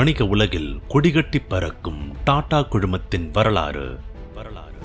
[0.00, 3.98] வணிக உலகில் கொடிகட்டி பறக்கும் டாடா குழுமத்தின் வரலாறு.
[4.34, 4.78] வரலாறு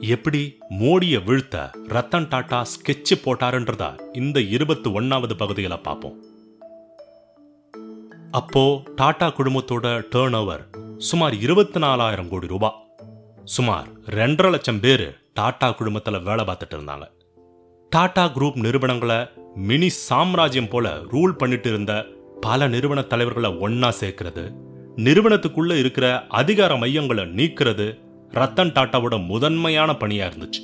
[0.00, 6.16] எப்படி மோடிய வீழ்த்த ரத்தன் டாடா ஸ்கெட்ச் போட்டாருன்றதா இந்த இருபத்தி ஒன்னாவது பகுதியில் பார்ப்போம்.
[8.30, 10.68] அப்போ டாடா குழுமத்தோட டேர்ன் ஓவர்
[10.98, 12.80] சுமார் இருபத்தி நாலாயிரம் கோடி ரூபாய்
[13.44, 17.06] சுமார் ரெண்டரை லட்சம் பேர் டாடா குழுமத்தில் வேலை பார்த்துட்டு இருந்தாங்க.
[17.92, 19.18] டாடா குரூப் நிறுவனங்களை
[19.68, 21.92] மினி சாம்ராஜ்யம் போல ரூல் பண்ணிட்டு இருந்த
[22.40, 24.44] பல நிறுவன தலைவர்களை ஒன்னா சேர்க்கிறது
[25.06, 26.06] நிறுவனத்துக்குள்ள இருக்கிற
[26.40, 27.86] அதிகார மையங்களை நீக்கிறது
[28.38, 30.62] ரத்தன் டாட்டாவோட முதன்மையான பணியா இருந்துச்சு.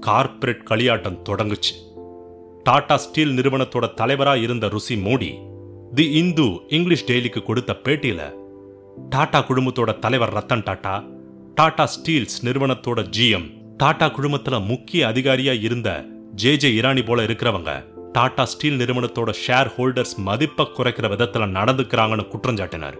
[0.00, 1.74] கார்ப்பரேட் களியாட்டம் தொடங்குச்சு.
[2.62, 5.30] டாடா ஸ்டீல் நிறுவனத்தோட தலைவரா இருந்த ருசி மோடி
[5.94, 8.22] தி இந்து இங்கிலீஷ் டெய்லிக்கு கொடுத்த பேட்டியில
[9.08, 10.94] டாடா குழுமத்தோட தலைவர் ரத்தன் டாடா
[11.54, 13.46] டாடா ஸ்டீல்ஸ் நிறுவனத்தோட ஜிஎம்
[13.76, 15.90] டாடா குழுமத்துல முக்கிய அதிகாரியா இருந்த
[16.32, 22.98] ஜே ஜே இரானி போல இருக்கிறவங்க டாடா ஸ்டீல் நிறுவனத்தோட ஷேர் ஹோல்டர்ஸ் மதிப்பை குறைக்கிற விதத்துல நடந்துக்கிறாங்கன்னு குற்றஞ்சாட்டினார்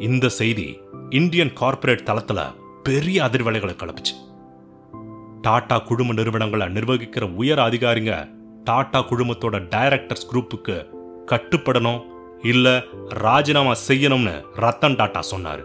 [0.00, 0.66] இந்த செய்தி
[1.10, 2.40] இந்தியன் கார்ப்பரேட் தளத்துல
[2.82, 4.14] பெரிய அதிர்வலைகளை கிளப்பிச்சு
[5.40, 8.14] டாடா குழும நிறுவனங்களை நிர்வகிக்கிற உயர் அதிகாரிங்க
[8.64, 10.76] டாடா குழுமத்தோட டைரக்டர்ஸ் குரூப்புக்கு
[11.26, 12.00] கட்டுப்படணும்
[12.42, 12.68] இல்ல
[13.08, 15.62] ராஜினாமா செய்யணும்னு ரத்தன் டாடா சொன்னாரு.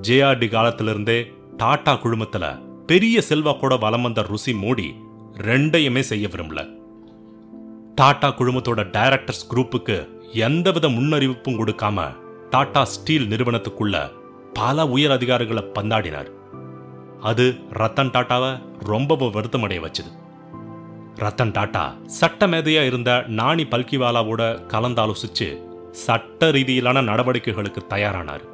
[0.00, 1.18] ஜேஆர்டி காலத்திலிருந்தே
[1.56, 2.44] டாடா குழுமத்துல
[2.86, 4.94] பெரிய செல்வாக்கோட வலம் வந்த ருசி மோடி
[5.36, 6.60] ரெண்டையுமே செய்ய விரும்பல.
[7.94, 12.16] டாடா குழுமத்தோட டைரக்டர்ஸ் குரூப்புக்கு எந்தவித முன்னறிவிப்பும் கொடுக்காம
[12.50, 14.10] டாடா ஸ்டீல் நிறுவனத்துக்குள்ள
[14.52, 16.30] பல உயர் அதிகாரிகளை பந்தாடினார்.
[17.20, 20.10] அது ரத்தன் டாட்டாவை ரொம்பவும் வருத்தமடைய வச்சுது.
[21.16, 21.84] ரத்தன் டாட்டா
[22.20, 25.48] சட்டமேதையா இருந்த நாணி பல்கிவாலாவோட கலந்தாலோசிச்சு
[25.90, 28.44] சட்ட ரீதியிலான நடவடிக்கைகளுக்கு தயாரானார்.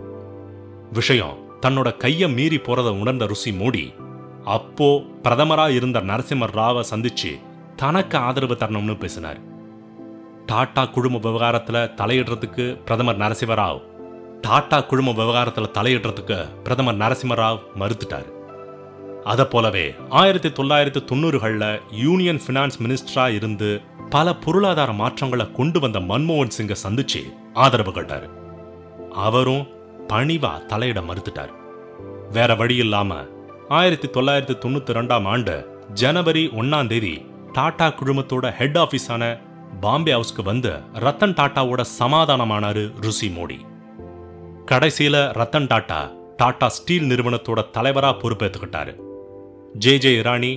[0.93, 3.95] விஷயம் தன்னோட கையை மீறி போறதை உணர்ந்த ருசி மோடி
[4.45, 7.41] அப்போ பிரதமரா இருந்த நரசிம்ம ராவை சந்திச்சு
[7.77, 9.39] தனக்கு ஆதரவு தரணும்னு பேசினார்.
[10.47, 13.83] டாடா குழும விவகாரத்துல தலையிடுறதுக்கு பிரதமர் நரசிம்ம ராவ்
[14.41, 18.37] டாடா குழும விவகாரத்துல தலையிடுறதுக்கு பிரதமர் நரசிம்ம ராவ் மறுத்துட்டார்.
[19.25, 23.81] அதை போலவே ஆயிரத்தி தொள்ளாயிரத்தி தொண்ணூறுகளில் யூனியன் ஃபினான்ஸ் மினிஸ்டரா இருந்து
[24.11, 28.29] பல பொருளாதார மாற்றங்களை கொண்டு வந்த மன்மோகன் சிங்கை சந்திச்சு ஆதரவு கேட்டார்.
[29.13, 29.67] அவரும்
[30.09, 31.51] பணிவா தலையிட மறுத்துட்டார்.
[32.33, 33.15] வேற வழி இல்லாம
[33.77, 35.55] ஆயிரத்தி தொள்ளாயிரத்தி தொண்ணூத்தி ரெண்டாம் ஆண்டு
[36.01, 37.13] ஜனவரி ஒன்னாம் தேதி
[37.57, 39.23] டாடா குழுமத்தோட ஹெட் ஆஃபீஸான
[39.81, 40.71] பாம்பே ஹவுஸ்க்கு வந்து
[41.05, 43.59] ரத்தன் டாட்டாவோட சமாதானமானாரு ருசி மோடி.
[44.71, 46.01] கடைசியில ரத்தன் டாட்டா
[46.37, 48.95] டாடா ஸ்டீல் நிறுவனத்தோட தலைவரா பொறுப்பேற்றுக்கிட்டாரு
[49.85, 50.53] J J Irani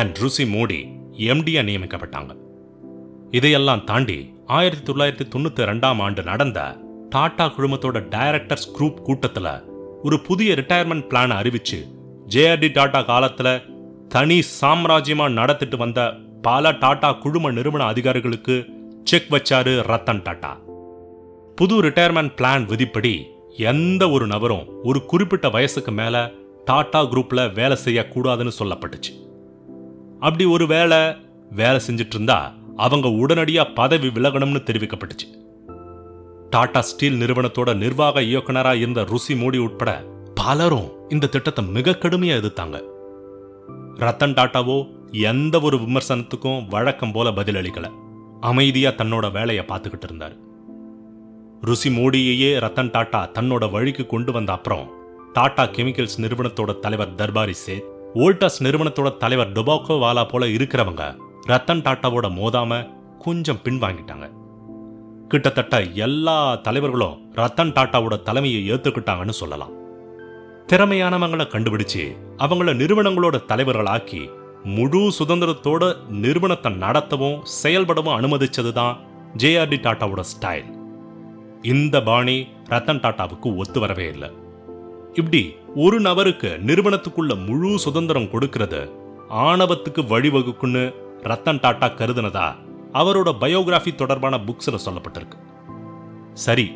[0.00, 0.80] and Ruchi Modi
[1.32, 2.32] எம்டியா நியமிக்கப்பட்டாங்க.
[3.30, 4.18] இதையெல்லாம் தாண்டி
[4.58, 6.60] ஆயிரத்தி தொள்ளாயிரத்தி தொண்ணூத்தி ரெண்டாம் ஆண்டு நடந்த
[7.08, 9.48] டாடா குழுமத்தோட டைரக்டர்ஸ் குரூப் கூட்டத்துல
[10.02, 11.80] ஒரு புதிய ரிட்டையர்மெண்ட் பிளானை அறிவிச்சு
[12.32, 13.48] ஜேஆர்டி டாடா காலத்துல
[14.08, 16.12] தனி சாம்ராஜ்யமா நடத்திட்டு வந்த
[16.42, 18.64] பல டாடா குழும நிறுவன அதிகாரிகளுக்கு
[19.04, 20.52] செக் வச்சாரு ரத்தன் டாடா
[21.56, 23.26] புது ரிட்டையர்மெண்ட் பிளான் விதிப்படி
[23.56, 26.30] எந்த ஒரு நபரும் ஒரு குறிப்பிட்ட வயசுக்கு மேல
[26.64, 29.12] டாடா குரூப்ல வேலை செய்யக்கூடாதுன்னு சொல்லப்பட்டுச்சு.
[30.20, 30.98] அப்படி ஒரு வேலை
[31.50, 35.28] வேலை செஞ்சுட்டு இருந்தா அவங்க உடனடியா பதவி விலகணும்னு தெரிவிக்கப்பட்டுச்சு.
[36.50, 40.04] டாடா ஸ்டீல் நிறுவனத்தோட நிர்வாக இயக்குனரா இருந்த ருசி மோடி உட்பட
[40.42, 42.76] பலரும் இந்த திட்டத்தை மிக கடுமையாக எதிர்த்தாங்க.
[44.02, 44.76] ரத்தன் டாட்டாவோ
[45.30, 47.88] எந்த ஒரு விமர்சனத்துக்கும் வழக்கம் போல பதிலளிக்கல
[48.40, 50.34] அமைதியா தன்னோட வேலையை பார்த்துக்கிட்டு இருந்தார்.
[51.60, 54.86] ருசி மோடியையே ரத்தன் டாட்டா தன்னோட வழிக்கு கொண்டு வந்த அப்புறம்
[55.32, 61.04] டாடா கெமிக்கல்ஸ் நிறுவனத்தோட தலைவர் தர்பாரி சேத் ஓல்டாஸ் நிறுவனத்தோட தலைவர் டொபாக்கோ வாலா போல இருக்கிறவங்க
[61.48, 62.80] ரத்தன் டாட்டாவோட மோதாம
[63.18, 64.28] கொஞ்சம் பின்வாங்கிட்டாங்க.
[65.28, 69.80] கிட்டத்தட்ட எல்லா தலைவர்களும் ரத்தன் டாட்டாவோட தலைமையை ஏத்துக்கிட்டாங்கன்னு சொல்லலாம்.
[70.68, 72.02] திறமையானவங்களை கண்டுபிடிச்சு
[72.38, 74.28] அவங்கள நிறுவனங்களோட தலைவர்களாக்கி
[74.64, 78.98] முழு சுதந்திரத்தோட நிறுவனத்தை நடத்தவும் செயல்படவும் அனுமதிச்சது தான்
[79.36, 80.68] ஜேஆர்டி டாட்டாவோட ஸ்டைல்
[81.62, 82.36] இந்த பாணி
[82.68, 84.30] ரத்தன் டாட்டாவுக்கு ஒத்து வரவே இல்லை.
[85.12, 85.42] இப்படி
[85.74, 88.82] ஒரு நபருக்கு நிறுவனத்துக்குள்ள முழு சுதந்திரம் கொடுக்கறது
[89.28, 90.84] ஆணவத்துக்கு வழிவகுக்குன்னு
[91.22, 92.48] ரத்தன் டாட்டா கருதுனதா
[92.92, 95.38] அவரோட பயோகிராஃபி தொடர்பான புக்ஸ்ல சொல்லப்பட்டிருக்கு.
[96.34, 96.66] சரி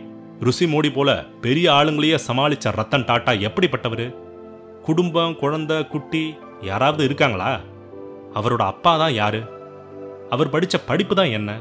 [0.41, 4.15] ருசி மோடி போல பெரிய ஆளுங்களையே சமாளிச்ச ரத்தன் டாட்டா எப்படிப்பட்டவர்?
[4.83, 7.61] குடும்பம் குழந்தை குட்டி யாராவது இருக்காங்களா?
[8.35, 9.41] அவரோட அப்பா தான் யாரு?
[10.31, 11.61] அவர் படித்த படிப்பு தான் என்ன?